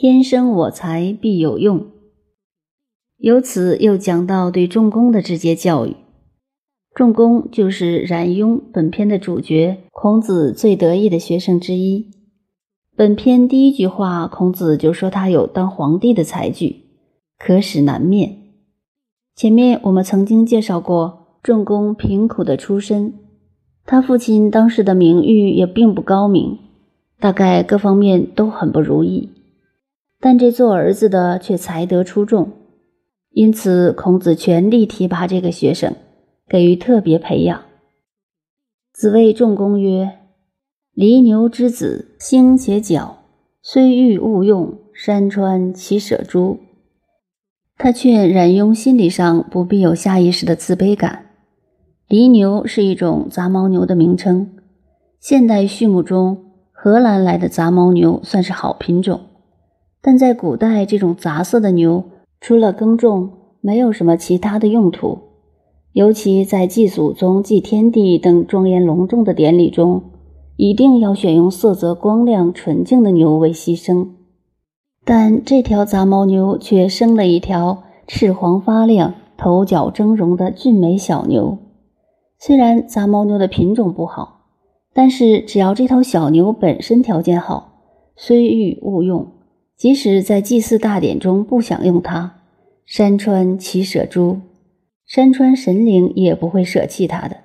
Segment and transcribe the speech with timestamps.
[0.00, 1.88] 天生我材必有用。
[3.16, 5.96] 由此又讲到对仲弓的直接教育。
[6.94, 12.12] 仲弓就是冉雍本篇的主角，孔子最得意的学生之一。
[12.94, 16.76] 本篇第一句话，孔子就说他有当皇帝的才具，
[17.36, 18.36] 可使难面。
[19.34, 23.14] 前面我们曾经介绍过，仲弓贫苦的出身，
[23.84, 26.56] 他父亲当时的名誉也并不高明，
[27.18, 29.30] 大概各方面都很不如意。
[30.20, 32.50] 但这做儿子的却才德出众，
[33.30, 35.94] 因此孔子全力提拔这个学生，
[36.48, 37.62] 给予特别培养。
[38.92, 40.18] 子谓仲弓曰
[40.92, 43.18] ：“犁牛之子，兴且角，
[43.62, 46.58] 虽欲勿用，山川其舍诸？”
[47.78, 51.26] 他劝冉雍心理上不必有下意识的自卑感。
[52.08, 54.50] 犁牛是一种杂毛牛的名称，
[55.20, 59.20] 现代畜牧中，荷兰来的杂毛牛算是好品种。
[60.00, 62.04] 但在古代，这种杂色的牛
[62.40, 65.18] 除了耕种，没有什么其他的用途。
[65.92, 70.02] 尤其在祭祖宗、祭天地等庄严隆重的典礼中，
[70.56, 74.08] 一定要选用色泽光亮、纯净的牛为牺牲。
[75.04, 81.58] 但这条杂毛牛却生了一条赤黄发亮、头角峥嵘的俊美小牛。
[82.38, 84.42] 虽然杂毛牛的品种不好，
[84.94, 87.80] 但是只要这头小牛本身条件好，
[88.14, 89.26] 虽遇勿用，
[89.78, 92.40] 即使在祭祀大典中不想用它，
[92.84, 94.40] 山川岂舍诸？
[95.06, 97.36] 山川神灵也不会舍弃它的。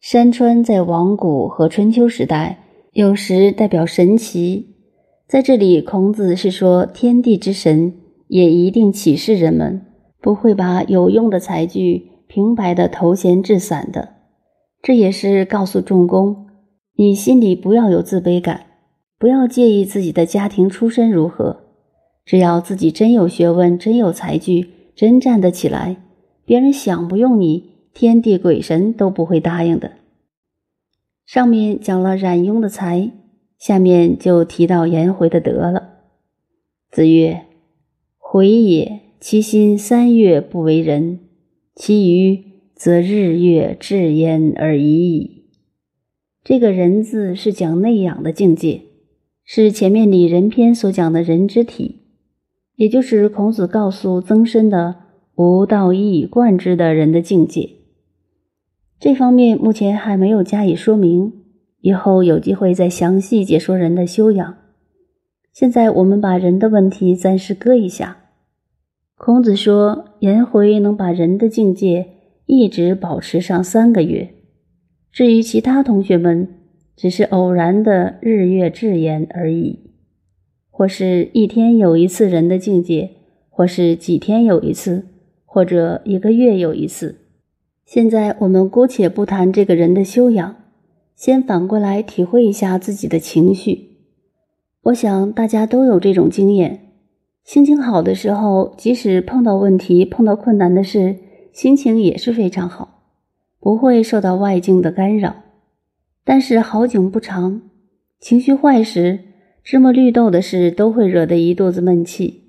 [0.00, 2.60] 山川在王古和春秋时代，
[2.92, 4.68] 有时代表神奇。
[5.26, 7.94] 在这里，孔子是说，天地之神
[8.28, 9.84] 也一定启示人们，
[10.20, 14.10] 不会把有用的才具平白的投闲置散的。
[14.80, 16.46] 这也是告诉仲弓，
[16.96, 18.66] 你心里不要有自卑感，
[19.22, 21.60] 不要介意自己的家庭出身如何，
[22.24, 25.96] 只要自己真有学问、真有才具、真站得起来，
[26.44, 29.92] 别人想不用你，天地鬼神都不会答应的。
[31.24, 33.12] 上面讲了冉雍的才。
[33.56, 35.90] 下面就提到颜回的德了。
[36.90, 37.42] 子曰
[38.18, 41.20] ：“回也，其心三月不为人，
[41.76, 42.42] 其余
[42.74, 45.44] 则日月至焉而已矣。”
[46.42, 48.80] 这个人字是讲内养的境界，
[49.44, 52.02] 是前面礼仁篇所讲的人之体，
[52.76, 54.96] 也就是孔子告诉曾参的
[55.36, 57.68] “吾道一以贯之”的人的境界。
[58.98, 61.32] 这方面目前还没有加以说明。
[61.80, 64.54] 以后有机会再详细解说人的修养。
[65.52, 68.18] 现在我们把人的问题暂时搁一下。
[69.16, 72.06] 孔子说，颜回能把人的境界
[72.46, 74.32] 一直保持上三个月。
[75.10, 76.48] 至于其他同学们，
[77.02, 79.90] 只是偶然的日月至言而已，
[80.70, 83.10] 或是一天有一次人的境界，
[83.50, 85.06] 或是几天有一次，
[85.44, 87.16] 或者一个月有一次。
[87.84, 90.54] 现在我们姑且不谈这个人的修养。
[91.16, 93.96] 先反过来体会一下自己的情绪，
[94.82, 96.92] 我想大家都有这种经验：
[97.42, 101.16] 心情好的时候，即使碰到问题、碰到困难的事，
[101.52, 103.02] 心情也是非常好，
[103.58, 105.34] 不会受到外境的干扰。
[106.24, 107.62] 但是好景不长，
[108.20, 109.20] 情绪坏时，
[109.64, 112.42] 芝麻绿豆的事都会惹得一肚子闷气。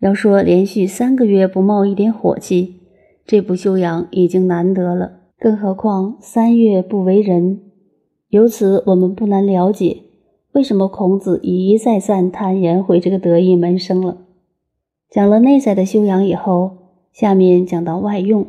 [0.00, 2.80] 要说连续三个月不冒一点火气，
[3.24, 7.60] 这不修养已经难得了，更何况三月不为人。
[8.28, 10.02] 由此，我们不难了解
[10.52, 14.26] 为什么孔子一再赞叹颜回这个得意门生了。
[15.08, 16.78] 讲了内在的修养以后，
[17.12, 18.44] 下面讲到外用。